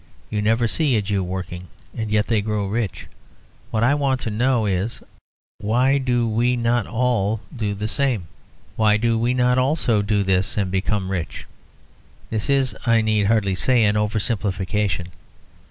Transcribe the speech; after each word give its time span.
You 0.31 0.41
never 0.41 0.67
see 0.67 0.95
a 0.95 1.01
Jew 1.03 1.23
working; 1.23 1.67
and 1.95 2.09
yet 2.09 2.25
they 2.25 2.41
grow 2.41 2.65
rich. 2.65 3.05
What 3.69 3.83
I 3.83 3.93
want 3.93 4.19
to 4.21 4.31
know 4.31 4.65
is, 4.65 4.99
why 5.59 5.99
do 5.99 6.27
we 6.27 6.55
not 6.55 6.87
all 6.87 7.39
do 7.55 7.75
the 7.75 7.87
same? 7.87 8.25
Why 8.75 8.97
do 8.97 9.15
we 9.19 9.35
not 9.35 9.59
also 9.59 10.01
do 10.01 10.23
this 10.23 10.57
and 10.57 10.71
become 10.71 11.11
rich?" 11.11 11.45
This 12.31 12.49
is, 12.49 12.75
I 12.87 13.01
need 13.03 13.27
hardly 13.27 13.53
say, 13.53 13.83
an 13.83 13.95
over 13.95 14.19
simplification. 14.19 15.09